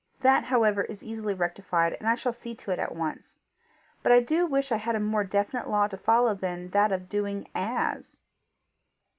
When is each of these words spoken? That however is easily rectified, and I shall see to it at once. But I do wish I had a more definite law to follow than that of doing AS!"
That 0.21 0.45
however 0.45 0.81
is 0.85 1.03
easily 1.03 1.35
rectified, 1.35 1.93
and 1.99 2.07
I 2.09 2.15
shall 2.15 2.33
see 2.33 2.55
to 2.55 2.71
it 2.71 2.79
at 2.79 2.95
once. 2.95 3.39
But 4.01 4.11
I 4.11 4.19
do 4.19 4.47
wish 4.47 4.71
I 4.71 4.77
had 4.77 4.95
a 4.95 4.99
more 4.99 5.23
definite 5.23 5.69
law 5.69 5.87
to 5.89 5.95
follow 5.95 6.33
than 6.33 6.69
that 6.71 6.91
of 6.91 7.07
doing 7.07 7.47
AS!" 7.53 8.19